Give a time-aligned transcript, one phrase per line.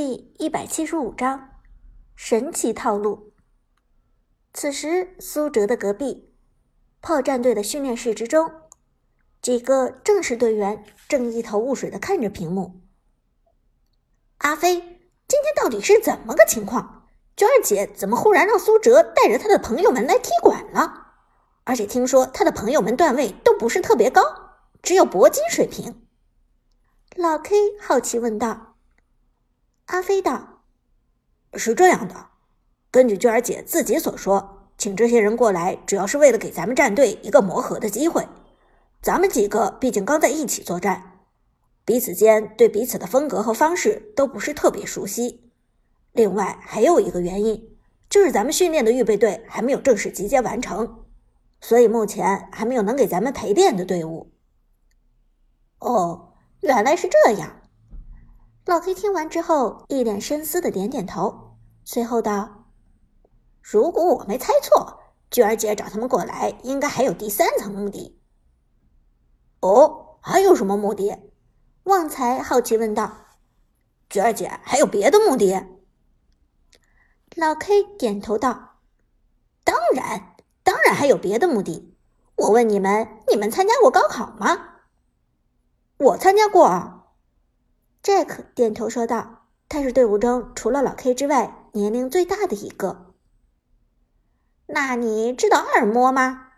[0.00, 1.48] 第一百七十五章
[2.14, 3.32] 神奇套路。
[4.54, 6.36] 此时，苏哲的隔壁
[7.02, 8.48] 炮战队的训练室之中，
[9.42, 12.80] 几个正式队员正一头雾水的看着屏幕。
[14.36, 14.78] 阿飞，
[15.26, 17.08] 今天到底是怎么个情况？
[17.36, 21.08] 娟儿姐怎么忽然让苏哲带着他的朋友们来踢馆了？
[21.64, 24.22] 而且听说他的朋友们段位都不是特别高，
[24.80, 26.06] 只有铂金水平。
[27.16, 28.76] 老 K 好奇问道。
[29.88, 30.60] 阿飞道
[31.56, 32.26] ：“是这样的，
[32.90, 38.28] 根据娟儿姐自己所说，请这些人过来，主要是为了给咱们战队一个磨合的机会。
[39.00, 41.20] 咱们几个毕竟刚在一起作战，
[41.86, 45.50] 彼此间对彼此的风格和方式都不是特别熟悉。
[46.12, 47.78] 另外还有一个原因，
[48.10, 51.06] 就是咱们训练的预备队还没有正式集结完成，
[51.62, 54.30] 所以目前还没有能给咱们陪练的队伍。”
[55.80, 57.62] 哦，原来是这样。
[58.68, 62.66] 老 K 听完之后，一脸深思的点点头，随后道
[63.64, 68.20] ：“如果我没猜错，娟儿姐找他们过来，应该还有第三层目的。
[69.60, 71.16] ”“哦，还有什么目的？”
[71.84, 73.10] 旺财好奇问道。
[74.10, 75.64] “娟儿姐还有别的目的？”
[77.36, 78.80] 老 K 点头道
[79.64, 81.96] ：“当然，当然还有别的目的。
[82.36, 84.80] 我问你们，你们参加过高考吗
[85.96, 86.96] ？”“我参加过。”
[88.08, 93.12] Jack 点头说道：“他是队伍中除了老 K 之外年龄最大的一个。”
[94.64, 96.52] 那你知道二模吗？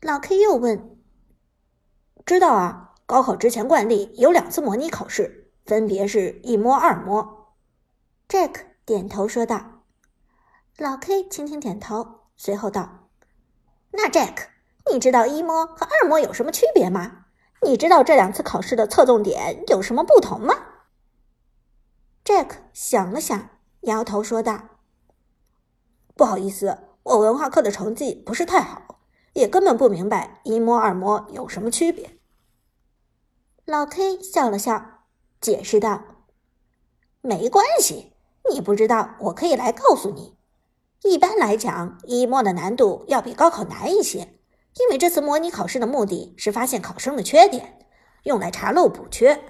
[0.00, 0.96] 老 K 又问。
[2.24, 7.56] “知道啊，高考之前惯例有两次模拟考试，分别是一模、二模。
[8.28, 9.82] ”Jack 点头说道。
[10.76, 13.08] 老 K 轻轻点头，随后道
[13.90, 14.46] ：“那 Jack，
[14.92, 17.24] 你知道一模和二模有什么区别吗？”
[17.62, 20.54] 你知道这两次考试的侧重点有什么不同吗
[22.24, 24.60] ？Jack 想了想，摇头说道
[26.14, 29.00] ：“不好意思，我文化课的成绩不是太好，
[29.32, 32.16] 也根本不明白一模二模有什么区别。”
[33.66, 35.00] 老 K 笑了笑，
[35.40, 36.02] 解释道
[37.20, 38.12] ：“没关系，
[38.52, 40.36] 你不知道，我可以来告诉你。
[41.02, 44.34] 一般来讲，一模的难度要比高考难一些。”
[44.80, 47.78] 因为这次模拟考试的目的是发现考生的缺点，
[48.24, 49.42] 用来查漏补缺，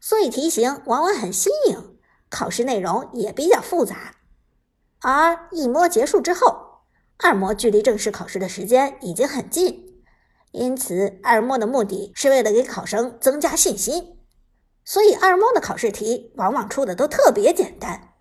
[0.00, 1.98] 所以题型往往很新颖，
[2.28, 4.16] 考试内容也比较复杂。
[5.00, 6.82] 而一模结束之后，
[7.18, 10.02] 二模距离正式考试的时间已经很近，
[10.52, 14.18] 因此二模的目的是为了给考生增加信心，
[14.84, 18.14] 所以二模的考试题往往出的都特别简单。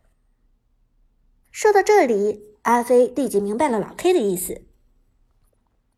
[1.52, 4.69] 说到这里，阿飞立即明白了老 K 的意思。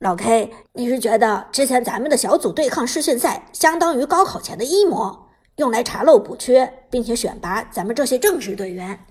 [0.02, 9.06] 老 K，你是觉得之前咱们的小组对抗试训赛相当于高考前的一模，用来查漏补缺，并且选拔咱们这些正式队员，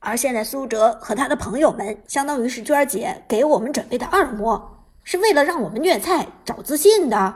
[0.00, 7.34] 而现在苏哲和他的朋友们相当于是娟儿姐给我们准备的二模，是为了让我们虐菜找自信的。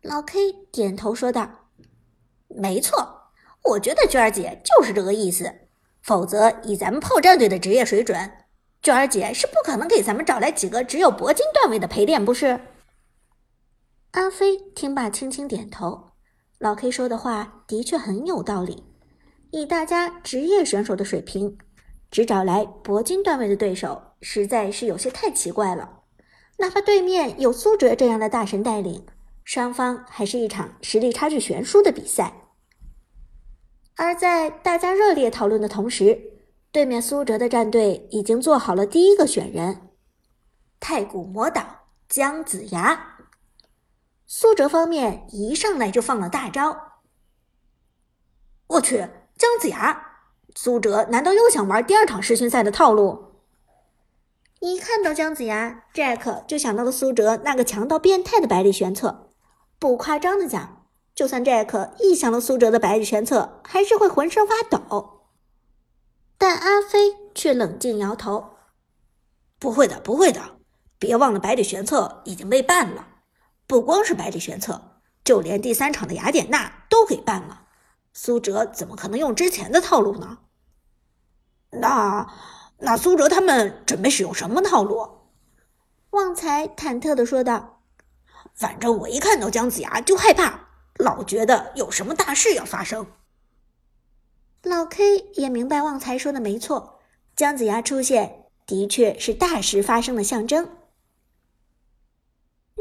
[0.00, 0.38] 老 K
[0.72, 1.50] 点头说道
[2.48, 3.28] ：“没错，
[3.62, 5.52] 我觉得娟儿姐就是这个意思，
[6.00, 8.32] 否则以咱们炮战队的职业水准。”
[8.88, 12.58] 娟儿姐是不可能给咱们找来几个只有铂金段位的陪练，不是？
[14.12, 16.12] 阿飞听罢，轻轻点头。
[16.58, 18.84] 老 K 说的话的确很有道理。
[19.50, 21.58] 以大家职业选手的水平，
[22.10, 26.04] 只找来铂金段位的对手，实在是有些太奇怪了。
[26.56, 29.04] 哪怕对面有苏哲这样的大神带领，
[29.44, 32.32] 双方还是一场实力差距悬殊的比赛。
[33.96, 36.37] 而在大家热烈讨论的同时，
[36.70, 39.88] 对面苏哲的战队已经做好了第一个选人，
[40.78, 43.16] 太古魔岛姜子牙。
[44.26, 47.00] 苏哲方面一上来就放了大招，
[48.66, 49.08] 我去，
[49.38, 50.20] 姜子牙，
[50.54, 53.40] 苏哲难道又想玩第二场世巡赛的套路？
[54.60, 59.30] 一看到姜子牙，Jack 就想到了苏哲那个强到变态的百里玄策。
[59.78, 65.17] 不夸张的讲，就算 Jack 一想到苏哲的百里玄策，还是会浑身发抖。
[66.40, 68.56] 但阿飞却冷静摇头
[69.58, 70.58] ：“不会的，不会的！
[70.96, 73.08] 别忘了，百里玄策已经被办了。
[73.66, 77.66] 不光是百里玄策，就连第三场的雅典娜都给办了。
[78.12, 80.38] 苏哲怎么可能用之前的套路呢？
[81.70, 82.32] 那
[82.78, 85.18] 那苏哲他们准备使用什么套路？”
[86.10, 87.82] 旺财忐忑的说道
[88.54, 93.06] ：“反正我一看到姜子牙就害怕，老觉得有什么大事要发生。”
[94.64, 96.98] 老 K 也明白旺财说的没错，
[97.36, 100.68] 姜子牙出现的确是大事发生的象征。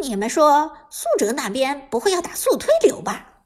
[0.01, 3.43] 你们说苏哲那边不会要打速推流吧？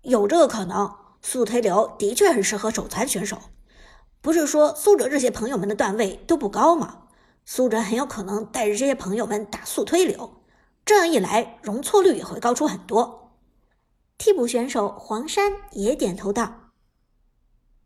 [0.00, 3.38] 有这个可能，速推流的确很适合手残选手。
[4.22, 7.02] 不是说苏哲这些朋友们的段位都不高吗？
[7.44, 10.42] 苏哲很有可能带着这些朋友们打速推流，
[10.86, 13.36] 这样一来容错率也会高出很多。
[14.16, 16.54] 替补选手黄山也点头道：“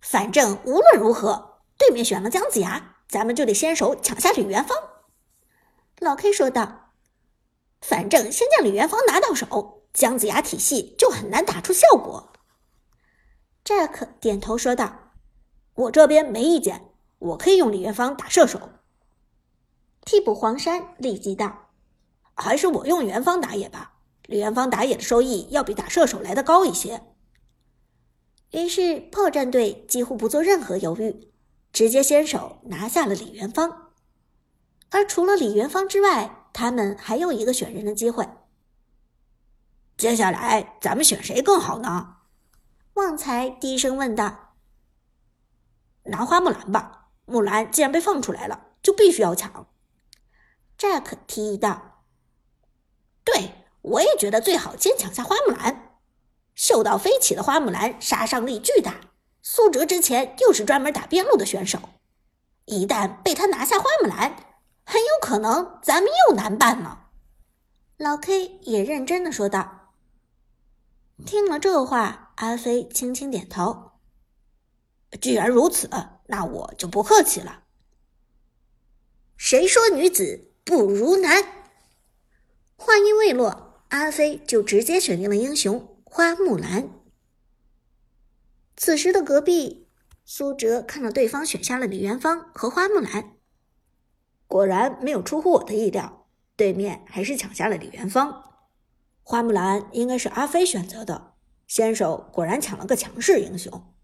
[0.00, 4.76] 反正无论如何，对面选了姜子牙，咱们就得先手抢下李元芳。”
[6.00, 6.92] 老 K 说道
[7.80, 12.32] ：“反正先将李元芳拿到手，姜子牙体系就很难打出效果。
[13.64, 15.04] ”Jack 点头说道。
[15.74, 16.90] 我这边没意见，
[17.20, 18.70] 我可以用李元芳打射手。
[20.04, 21.68] 替补黄山立即道
[22.34, 23.92] ：“还是我用元芳打野吧，
[24.24, 27.00] 李元芳打野的收益要比打射手来的高一些。”
[28.50, 31.32] 于是炮战队几乎不做任何犹豫，
[31.72, 33.92] 直接先手拿下了李元芳。
[34.90, 38.26] 而除了李元芳之外，他们还有一个选人的机会。
[39.96, 42.16] 接下来咱们选谁更好呢？
[42.94, 44.54] 旺财低声问道。
[46.04, 49.68] 拿花木兰吧，木兰既然被放出来了，就必须要抢。
[50.78, 52.04] Jack 提议道
[53.24, 55.87] ：“对，我也觉得最好先抢下花木兰。
[56.58, 59.00] 嗅到飞起的花木兰杀伤力巨大，
[59.42, 61.78] 苏哲之前又是专门打边路的选手，
[62.64, 64.34] 一旦被他拿下花木兰，
[64.84, 67.10] 很有可能咱们又难办了。”
[67.96, 69.94] 老 K 也认真的说道。
[71.24, 73.92] 听了这话，阿飞轻轻点头。
[75.20, 75.88] 既然如此，
[76.26, 77.62] 那我就不客气了。
[79.36, 81.44] 谁说女子不如男？
[82.74, 86.88] 话音未落，阿飞就直接选定了英雄花木兰。
[88.76, 89.86] 此时的隔壁，
[90.24, 93.36] 苏哲看到对方选下了李元芳和花木兰，
[94.46, 96.26] 果然没有出乎我的意料，
[96.56, 98.42] 对面还是抢下了李元芳。
[99.22, 101.34] 花木兰应该是阿飞选择的，
[101.66, 103.94] 先手果然抢了个强势英雄。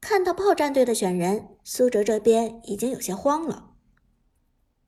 [0.00, 3.74] 看到炮战队的选人，苏哲这边已经有些慌了。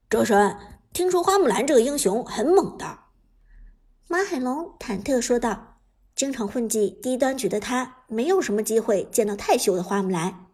[0.08, 0.56] 哲神，
[0.94, 3.00] 听说花木兰这个英雄很猛的。
[4.08, 5.69] 马海龙忐忑说道
[6.20, 10.48] ：“经常混迹低端局的他，没有什么机会见到太秀的花木兰。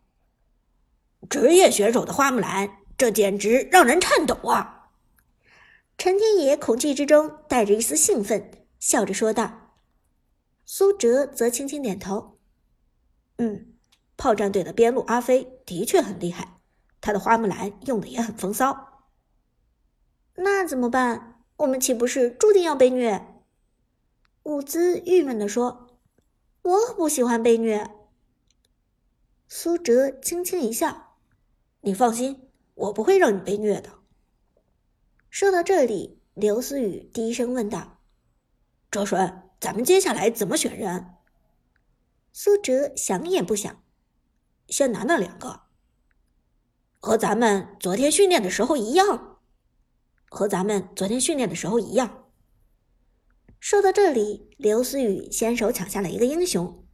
[1.29, 4.93] 职业选手的花木兰，这简直让人颤抖啊！”
[5.99, 8.49] 陈天野恐惧之中带着一丝兴奋，
[8.79, 9.73] 笑着说道。
[10.65, 12.39] 苏哲则轻轻点头
[13.39, 13.75] ：“嗯。”
[14.17, 16.61] 炮战队的边路阿飞的确很厉害，
[17.01, 19.03] 他的花木兰用的也很风骚。
[20.37, 21.43] 那怎么办？
[21.57, 23.36] 我们岂不是注定要被虐？
[24.47, 25.89] 伍兹郁闷地说
[26.63, 27.91] ：“我可不喜欢被虐。”
[29.49, 31.17] 苏哲轻轻一笑
[31.83, 33.91] ：“你放心，我不会让你被虐的。”
[35.29, 37.99] 说到这里，刘思雨低声问道
[38.89, 41.07] ：“哲顺，咱们接下来怎么选人？”
[42.33, 43.83] 苏哲想也不想。
[44.69, 45.63] 先拿那两个，
[47.01, 49.41] 和咱们昨天训练的时候一样，
[50.29, 52.26] 和咱们昨天训练的时候一样。
[53.59, 56.85] 说到这里，刘思雨先手抢下了一个英雄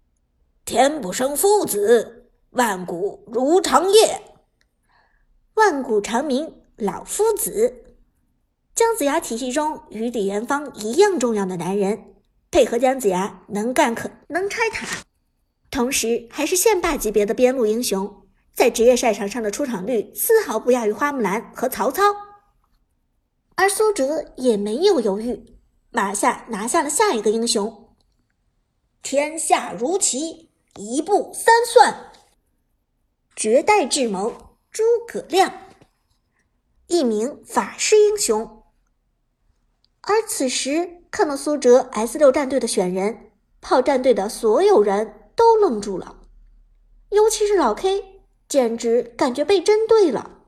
[0.64, 4.22] ——天不生夫子，万古如长夜。
[5.54, 7.84] 万古长鸣老夫子，
[8.74, 12.14] 姜子牙体系中与李元芳一样重要的男人，
[12.50, 15.02] 配合姜子牙能干可能拆塔。
[15.70, 18.22] 同时还是县霸级别的边路英雄，
[18.54, 22.02] 在职业赛场上的出场率丝毫不亚于花木兰和曹操。
[23.56, 25.57] 而苏哲也没有犹豫，
[25.90, 27.94] 马下拿下了下一个英雄。
[29.02, 32.12] 天下如棋，一步三算，
[33.36, 35.52] 绝代智谋诸葛亮，
[36.86, 38.64] 一名法师英雄。
[40.02, 45.14] 而此时看到苏哲 S 六战队的选人，炮战队的所有人。
[45.38, 46.16] 都愣住了，
[47.10, 50.42] 尤其是老 K，简直感觉被针对了。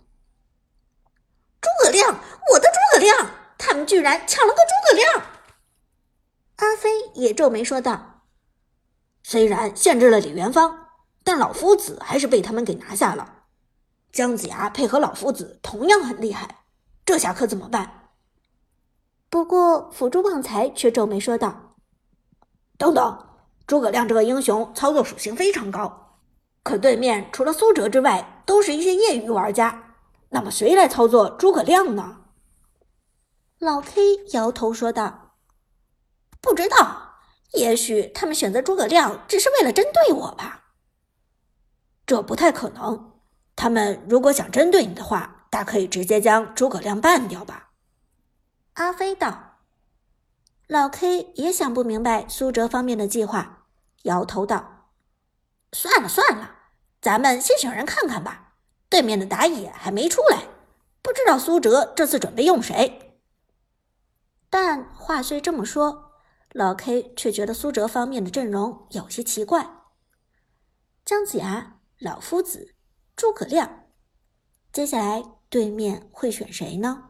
[1.61, 2.19] 诸葛亮，
[2.53, 5.23] 我的诸葛亮，他们居然抢了个诸葛亮！
[6.59, 8.23] 阿飞也皱眉说道
[9.25, 10.87] ：“虽然限制了李元芳，
[11.25, 13.47] 但老夫子还是被他们给拿下了。
[14.13, 16.59] 姜子牙配合老夫子同样很厉害，
[17.05, 18.13] 这下可怎么办？”
[19.29, 21.75] 不过辅助旺财却皱眉说道
[22.79, 23.27] ：“等等。”
[23.67, 26.21] 诸葛亮这个英雄操作属性非常高，
[26.63, 29.97] 可对面除了苏哲之外，都是一些业余玩家。
[30.29, 32.19] 那么谁来操作诸葛亮呢？
[33.61, 34.01] 老 K
[34.33, 35.35] 摇头说道
[36.41, 37.17] ：“不知道，
[37.53, 40.73] 也许他们选择诸葛亮只是为了针对我吧。
[42.07, 43.21] 这不太可能。
[43.55, 47.73] 他们如果想针对你的话，大可以直接将诸葛亮办掉吧。”
[48.75, 49.59] 阿飞道。
[50.67, 53.67] 老 K 也想不明白苏哲方面的计划。
[54.05, 54.87] 摇头道
[55.73, 56.55] ：“算了算了，
[57.03, 58.55] 咱们先选人看看吧。
[58.89, 60.45] 对面的打野还没出来，
[61.03, 63.09] 不知道苏哲这次准备用谁。”
[64.51, 66.11] 但话虽这么说，
[66.53, 69.65] 老 K 却觉得苏哲方面的阵容有些奇怪。
[71.05, 72.75] 姜子牙、老夫子、
[73.15, 73.85] 诸葛亮，
[74.73, 77.10] 接下来对面会选谁呢？